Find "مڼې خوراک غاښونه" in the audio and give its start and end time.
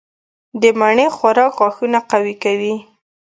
0.79-1.99